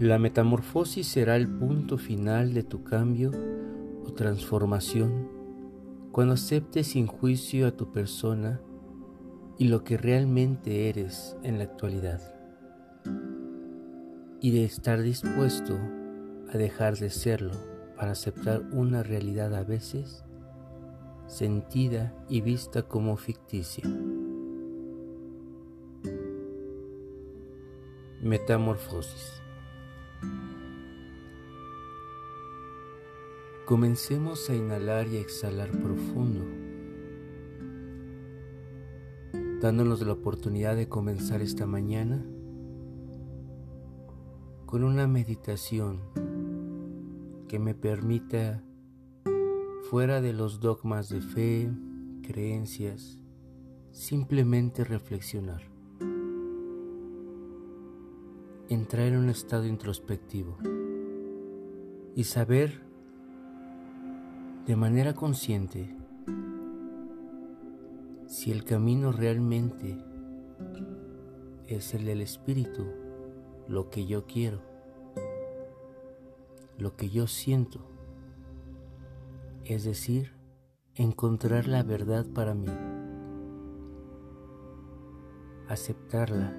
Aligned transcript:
La 0.00 0.18
metamorfosis 0.18 1.06
será 1.06 1.36
el 1.36 1.46
punto 1.46 1.98
final 1.98 2.54
de 2.54 2.62
tu 2.62 2.82
cambio 2.84 3.32
o 4.02 4.14
transformación 4.14 5.28
cuando 6.10 6.32
aceptes 6.32 6.86
sin 6.86 7.06
juicio 7.06 7.66
a 7.66 7.72
tu 7.72 7.92
persona 7.92 8.62
y 9.58 9.68
lo 9.68 9.84
que 9.84 9.98
realmente 9.98 10.88
eres 10.88 11.36
en 11.42 11.58
la 11.58 11.64
actualidad. 11.64 12.22
Y 14.40 14.52
de 14.52 14.64
estar 14.64 15.02
dispuesto 15.02 15.78
a 16.50 16.56
dejar 16.56 16.96
de 16.96 17.10
serlo 17.10 17.52
para 17.94 18.12
aceptar 18.12 18.62
una 18.72 19.02
realidad 19.02 19.54
a 19.54 19.64
veces 19.64 20.24
sentida 21.26 22.14
y 22.26 22.40
vista 22.40 22.84
como 22.84 23.18
ficticia. 23.18 23.84
Metamorfosis 28.22 29.42
Comencemos 33.66 34.50
a 34.50 34.56
inhalar 34.56 35.06
y 35.08 35.16
exhalar 35.16 35.70
profundo, 35.70 36.44
dándonos 39.60 40.00
la 40.02 40.12
oportunidad 40.12 40.74
de 40.74 40.88
comenzar 40.88 41.40
esta 41.40 41.66
mañana 41.66 42.24
con 44.66 44.84
una 44.84 45.06
meditación 45.06 46.00
que 47.48 47.58
me 47.58 47.74
permita, 47.74 48.62
fuera 49.90 50.20
de 50.20 50.32
los 50.32 50.60
dogmas 50.60 51.08
de 51.08 51.20
fe, 51.20 51.70
creencias, 52.22 53.18
simplemente 53.90 54.84
reflexionar, 54.84 55.69
entrar 58.70 59.08
en 59.08 59.16
un 59.16 59.28
estado 59.30 59.66
introspectivo 59.66 60.56
y 62.14 62.22
saber 62.22 62.80
de 64.64 64.76
manera 64.76 65.12
consciente 65.12 65.92
si 68.28 68.52
el 68.52 68.62
camino 68.62 69.10
realmente 69.10 69.98
es 71.66 71.94
el 71.94 72.04
del 72.04 72.20
espíritu, 72.20 72.86
lo 73.66 73.90
que 73.90 74.06
yo 74.06 74.24
quiero, 74.26 74.62
lo 76.78 76.94
que 76.94 77.10
yo 77.10 77.26
siento, 77.26 77.80
es 79.64 79.82
decir, 79.82 80.32
encontrar 80.94 81.66
la 81.66 81.82
verdad 81.82 82.24
para 82.32 82.54
mí, 82.54 82.70
aceptarla 85.66 86.54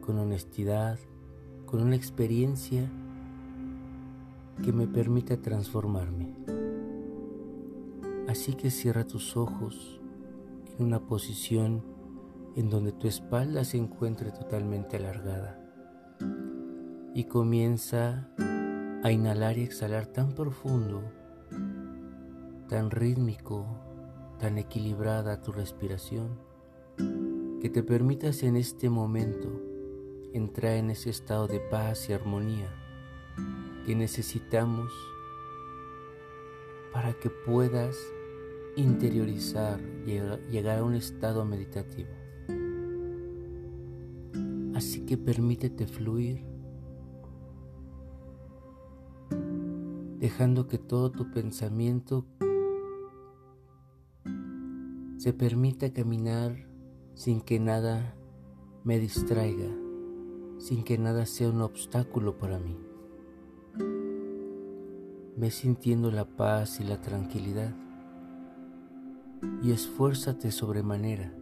con 0.00 0.20
honestidad, 0.20 1.00
con 1.72 1.80
una 1.80 1.96
experiencia 1.96 2.86
que 4.62 4.74
me 4.74 4.86
permita 4.86 5.38
transformarme. 5.38 6.34
Así 8.28 8.52
que 8.52 8.70
cierra 8.70 9.06
tus 9.06 9.38
ojos 9.38 9.98
en 10.78 10.84
una 10.84 11.00
posición 11.00 11.82
en 12.56 12.68
donde 12.68 12.92
tu 12.92 13.08
espalda 13.08 13.64
se 13.64 13.78
encuentre 13.78 14.32
totalmente 14.32 14.98
alargada 14.98 15.58
y 17.14 17.24
comienza 17.24 18.28
a 19.02 19.10
inhalar 19.10 19.56
y 19.56 19.62
exhalar 19.62 20.04
tan 20.04 20.34
profundo, 20.34 21.02
tan 22.68 22.90
rítmico, 22.90 23.64
tan 24.38 24.58
equilibrada 24.58 25.40
tu 25.40 25.52
respiración, 25.52 26.38
que 27.62 27.70
te 27.70 27.82
permitas 27.82 28.42
en 28.42 28.56
este 28.56 28.90
momento 28.90 29.71
entrar 30.32 30.72
en 30.72 30.90
ese 30.90 31.10
estado 31.10 31.46
de 31.46 31.60
paz 31.60 32.08
y 32.08 32.12
armonía 32.12 32.72
que 33.84 33.94
necesitamos 33.94 34.92
para 36.92 37.14
que 37.14 37.30
puedas 37.30 37.96
interiorizar, 38.76 39.80
llegar 40.04 40.78
a 40.78 40.84
un 40.84 40.94
estado 40.94 41.44
meditativo. 41.44 42.10
Así 44.74 45.04
que 45.04 45.16
permítete 45.16 45.86
fluir, 45.86 46.44
dejando 50.18 50.66
que 50.66 50.78
todo 50.78 51.10
tu 51.10 51.30
pensamiento 51.30 52.26
se 55.18 55.32
permita 55.32 55.92
caminar 55.92 56.66
sin 57.14 57.40
que 57.40 57.60
nada 57.60 58.16
me 58.84 58.98
distraiga, 58.98 59.68
sin 60.62 60.84
que 60.84 60.96
nada 60.96 61.26
sea 61.26 61.48
un 61.48 61.60
obstáculo 61.60 62.38
para 62.38 62.60
mí. 62.60 62.78
Ve 65.36 65.50
sintiendo 65.50 66.12
la 66.12 66.24
paz 66.24 66.78
y 66.78 66.84
la 66.84 67.00
tranquilidad 67.00 67.74
y 69.60 69.72
esfuérzate 69.72 70.52
sobremanera 70.52 71.34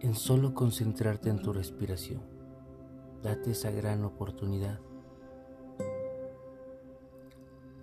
en 0.00 0.16
solo 0.16 0.54
concentrarte 0.54 1.30
en 1.30 1.40
tu 1.40 1.52
respiración. 1.52 2.20
Date 3.22 3.52
esa 3.52 3.70
gran 3.70 4.02
oportunidad. 4.02 4.80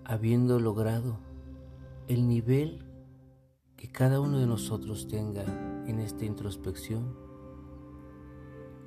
Habiendo 0.03 0.59
logrado 0.59 1.19
el 2.09 2.27
nivel 2.27 2.83
que 3.77 3.89
cada 3.89 4.19
uno 4.19 4.39
de 4.39 4.47
nosotros 4.47 5.07
tenga 5.07 5.45
en 5.88 5.99
esta 5.99 6.25
introspección, 6.25 7.15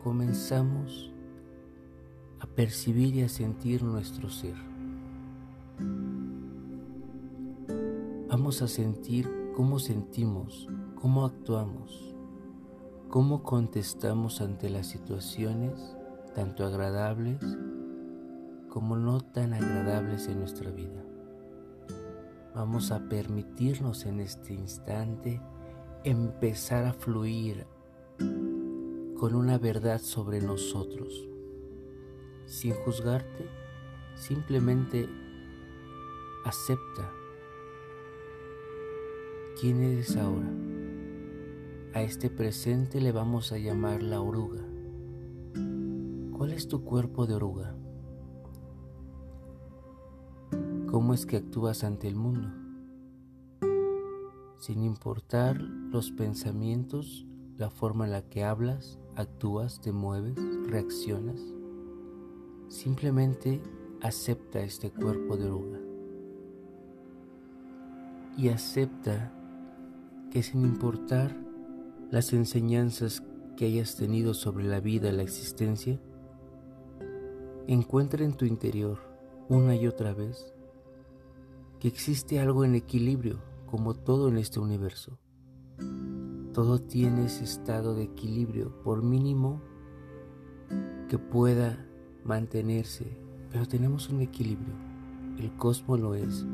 comenzamos 0.02 1.14
a 2.40 2.46
percibir 2.46 3.14
y 3.14 3.22
a 3.22 3.28
sentir 3.28 3.82
nuestro 3.82 4.30
ser. 4.30 4.56
Vamos 8.28 8.62
a 8.62 8.68
sentir 8.68 9.28
cómo 9.54 9.78
sentimos, 9.78 10.68
cómo 11.00 11.24
actuamos, 11.24 12.14
cómo 13.08 13.42
contestamos 13.42 14.40
ante 14.40 14.70
las 14.70 14.86
situaciones, 14.86 15.96
tanto 16.34 16.64
agradables 16.64 17.40
como 18.68 18.96
no 18.96 19.20
tan 19.20 19.52
agradables 19.52 20.28
en 20.28 20.38
nuestra 20.38 20.70
vida. 20.70 21.04
Vamos 22.54 22.90
a 22.90 23.08
permitirnos 23.08 24.06
en 24.06 24.20
este 24.20 24.54
instante 24.54 25.40
empezar 26.04 26.86
a 26.86 26.92
fluir 26.92 27.66
con 29.18 29.34
una 29.34 29.58
verdad 29.58 30.00
sobre 30.00 30.40
nosotros, 30.40 31.28
sin 32.50 32.74
juzgarte, 32.74 33.48
simplemente 34.16 35.08
acepta 36.44 37.10
¿Quién 39.60 39.82
eres 39.82 40.16
ahora? 40.16 40.50
A 41.92 42.00
este 42.00 42.30
presente 42.30 42.98
le 42.98 43.12
vamos 43.12 43.52
a 43.52 43.58
llamar 43.58 44.02
la 44.02 44.22
oruga. 44.22 44.62
¿Cuál 46.32 46.52
es 46.54 46.66
tu 46.66 46.82
cuerpo 46.82 47.26
de 47.26 47.34
oruga? 47.34 47.76
¿Cómo 50.90 51.12
es 51.12 51.26
que 51.26 51.36
actúas 51.36 51.84
ante 51.84 52.08
el 52.08 52.16
mundo? 52.16 52.48
Sin 54.60 54.82
importar 54.82 55.60
los 55.60 56.10
pensamientos, 56.10 57.26
la 57.58 57.68
forma 57.68 58.06
en 58.06 58.12
la 58.12 58.22
que 58.22 58.44
hablas, 58.44 58.98
actúas, 59.14 59.82
te 59.82 59.92
mueves, 59.92 60.36
reaccionas. 60.68 61.59
Simplemente 62.70 63.60
acepta 64.00 64.60
este 64.60 64.92
cuerpo 64.92 65.36
de 65.36 65.46
oruga. 65.46 65.80
Y 68.38 68.48
acepta 68.48 69.32
que 70.30 70.44
sin 70.44 70.62
importar 70.62 71.36
las 72.12 72.32
enseñanzas 72.32 73.24
que 73.56 73.66
hayas 73.66 73.96
tenido 73.96 74.34
sobre 74.34 74.66
la 74.66 74.78
vida 74.78 75.08
y 75.08 75.16
la 75.16 75.24
existencia, 75.24 76.00
encuentra 77.66 78.24
en 78.24 78.34
tu 78.34 78.44
interior 78.44 79.00
una 79.48 79.74
y 79.74 79.88
otra 79.88 80.14
vez 80.14 80.54
que 81.80 81.88
existe 81.88 82.38
algo 82.38 82.64
en 82.64 82.76
equilibrio 82.76 83.42
como 83.66 83.94
todo 83.94 84.28
en 84.28 84.38
este 84.38 84.60
universo. 84.60 85.18
Todo 86.54 86.78
tiene 86.78 87.26
ese 87.26 87.42
estado 87.42 87.96
de 87.96 88.04
equilibrio, 88.04 88.80
por 88.84 89.02
mínimo 89.02 89.60
que 91.08 91.18
pueda 91.18 91.89
mantenerse, 92.24 93.06
pero 93.50 93.66
tenemos 93.66 94.08
un 94.08 94.20
equilibrio. 94.20 94.74
El 95.38 95.52
cosmos 95.56 96.00
lo 96.00 96.14
es, 96.14 96.44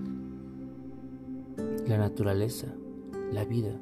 la 1.86 1.98
naturaleza, 1.98 2.68
la 3.32 3.44
vida. 3.44 3.78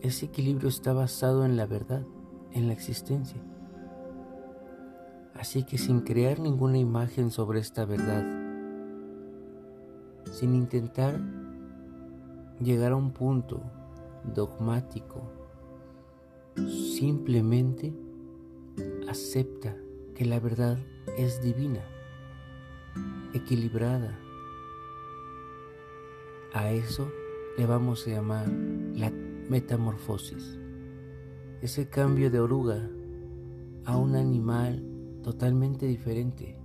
Ese 0.00 0.26
equilibrio 0.26 0.68
está 0.68 0.92
basado 0.92 1.44
en 1.44 1.56
la 1.56 1.66
verdad, 1.66 2.04
en 2.52 2.66
la 2.66 2.72
existencia. 2.72 3.40
Así 5.34 5.64
que 5.64 5.78
sin 5.78 6.00
crear 6.00 6.38
ninguna 6.38 6.78
imagen 6.78 7.30
sobre 7.30 7.58
esta 7.58 7.84
verdad, 7.84 8.24
sin 10.30 10.54
intentar 10.54 11.20
llegar 12.60 12.92
a 12.92 12.96
un 12.96 13.10
punto 13.12 13.62
dogmático, 14.34 15.22
simplemente 16.56 17.92
acepta 19.08 19.76
que 20.14 20.24
la 20.24 20.38
verdad 20.38 20.78
es 21.18 21.42
divina, 21.42 21.80
equilibrada. 23.32 24.16
A 26.52 26.70
eso 26.70 27.10
le 27.58 27.66
vamos 27.66 28.06
a 28.06 28.10
llamar 28.10 28.48
la 28.48 29.10
metamorfosis. 29.10 30.58
Ese 31.62 31.88
cambio 31.88 32.30
de 32.30 32.38
oruga 32.38 32.88
a 33.84 33.96
un 33.96 34.14
animal 34.14 34.84
totalmente 35.22 35.86
diferente, 35.86 36.56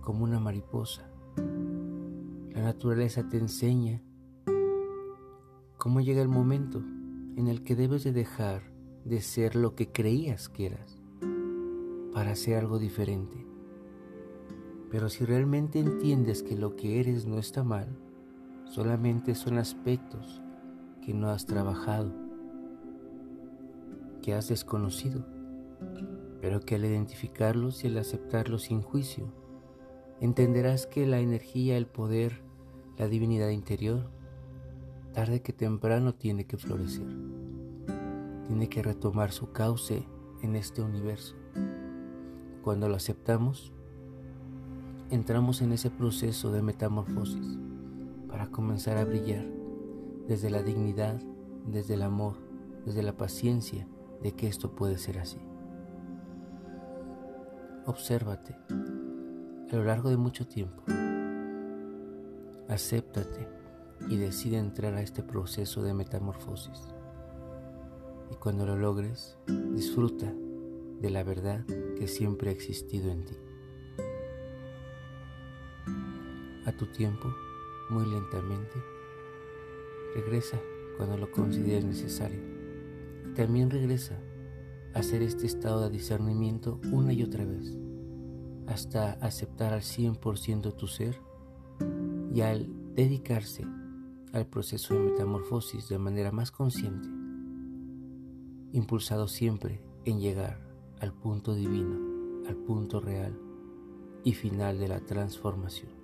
como 0.00 0.22
una 0.24 0.38
mariposa. 0.38 1.10
La 2.54 2.62
naturaleza 2.62 3.28
te 3.28 3.38
enseña 3.38 4.02
cómo 5.78 6.00
llega 6.00 6.22
el 6.22 6.28
momento 6.28 6.78
en 7.36 7.48
el 7.48 7.64
que 7.64 7.74
debes 7.74 8.04
de 8.04 8.12
dejar 8.12 8.62
de 9.04 9.20
ser 9.20 9.56
lo 9.56 9.74
que 9.74 9.90
creías 9.90 10.48
que 10.48 10.66
eras 10.66 11.01
para 12.12 12.36
ser 12.36 12.58
algo 12.58 12.78
diferente. 12.78 13.46
Pero 14.90 15.08
si 15.08 15.24
realmente 15.24 15.78
entiendes 15.78 16.42
que 16.42 16.56
lo 16.56 16.76
que 16.76 17.00
eres 17.00 17.26
no 17.26 17.38
está 17.38 17.64
mal, 17.64 17.88
solamente 18.66 19.34
son 19.34 19.58
aspectos 19.58 20.42
que 21.02 21.14
no 21.14 21.30
has 21.30 21.46
trabajado, 21.46 22.12
que 24.20 24.34
has 24.34 24.48
desconocido, 24.48 25.24
pero 26.40 26.60
que 26.60 26.74
al 26.74 26.84
identificarlos 26.84 27.84
y 27.84 27.88
al 27.88 27.98
aceptarlos 27.98 28.64
sin 28.64 28.82
juicio, 28.82 29.32
entenderás 30.20 30.86
que 30.86 31.06
la 31.06 31.20
energía, 31.20 31.76
el 31.76 31.86
poder, 31.86 32.42
la 32.98 33.08
divinidad 33.08 33.48
interior, 33.48 34.10
tarde 35.12 35.42
que 35.42 35.52
temprano 35.52 36.14
tiene 36.14 36.46
que 36.46 36.56
florecer, 36.56 37.08
tiene 38.46 38.68
que 38.68 38.82
retomar 38.82 39.32
su 39.32 39.52
cauce 39.52 40.06
en 40.42 40.56
este 40.56 40.82
universo. 40.82 41.36
Cuando 42.62 42.88
lo 42.88 42.94
aceptamos, 42.94 43.72
entramos 45.10 45.62
en 45.62 45.72
ese 45.72 45.90
proceso 45.90 46.52
de 46.52 46.62
metamorfosis 46.62 47.58
para 48.28 48.52
comenzar 48.52 48.98
a 48.98 49.04
brillar 49.04 49.44
desde 50.28 50.48
la 50.48 50.62
dignidad, 50.62 51.20
desde 51.66 51.94
el 51.94 52.02
amor, 52.02 52.36
desde 52.86 53.02
la 53.02 53.16
paciencia 53.16 53.88
de 54.22 54.32
que 54.32 54.46
esto 54.46 54.76
puede 54.76 54.98
ser 54.98 55.18
así. 55.18 55.40
Obsérvate 57.84 58.56
a 59.72 59.76
lo 59.76 59.82
largo 59.82 60.08
de 60.08 60.16
mucho 60.16 60.46
tiempo. 60.46 60.84
Acéptate 62.68 63.48
y 64.08 64.16
decide 64.18 64.58
entrar 64.58 64.94
a 64.94 65.02
este 65.02 65.24
proceso 65.24 65.82
de 65.82 65.94
metamorfosis. 65.94 66.94
Y 68.30 68.36
cuando 68.36 68.64
lo 68.66 68.76
logres, 68.76 69.36
disfruta 69.74 70.32
de 71.02 71.10
la 71.10 71.22
verdad 71.22 71.66
que 71.98 72.08
siempre 72.08 72.48
ha 72.48 72.52
existido 72.52 73.10
en 73.10 73.24
ti. 73.24 73.34
A 76.64 76.72
tu 76.72 76.86
tiempo, 76.86 77.34
muy 77.90 78.06
lentamente, 78.06 78.80
Regresa 80.14 80.60
cuando 80.96 81.16
lo 81.16 81.30
consideres 81.30 81.84
necesario. 81.84 82.40
Y 83.24 83.34
también 83.34 83.70
regresa 83.70 84.18
a 84.94 84.98
hacer 84.98 85.22
este 85.22 85.46
estado 85.46 85.82
de 85.82 85.90
discernimiento 85.90 86.80
una 86.92 87.14
y 87.14 87.22
otra 87.22 87.46
vez, 87.46 87.78
hasta 88.66 89.12
aceptar 89.12 89.72
al 89.72 89.80
100% 89.80 90.76
tu 90.76 90.86
ser 90.86 91.18
y 92.34 92.42
al 92.42 92.68
dedicarse 92.94 93.64
al 94.34 94.46
proceso 94.46 94.94
de 94.94 95.00
metamorfosis 95.00 95.88
de 95.88 95.98
manera 95.98 96.30
más 96.30 96.50
consciente, 96.50 97.08
impulsado 98.72 99.28
siempre 99.28 99.82
en 100.04 100.20
llegar 100.20 100.71
al 101.02 101.12
punto 101.12 101.54
divino, 101.54 102.48
al 102.48 102.56
punto 102.56 102.98
real 103.00 103.38
y 104.24 104.32
final 104.32 104.78
de 104.78 104.88
la 104.88 105.00
transformación. 105.00 106.02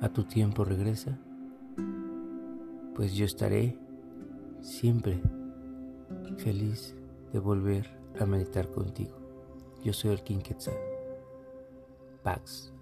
a 0.00 0.08
tu 0.08 0.24
tiempo 0.24 0.64
regresa, 0.64 1.18
pues 2.94 3.14
yo 3.14 3.24
estaré 3.24 3.76
siempre 4.60 5.20
feliz 6.36 6.94
de 7.32 7.38
volver 7.38 7.98
a 8.18 8.26
meditar 8.26 8.68
contigo. 8.70 9.16
Yo 9.82 9.92
soy 9.92 10.12
el 10.12 10.22
King. 10.22 10.40
Pax. 12.22 12.72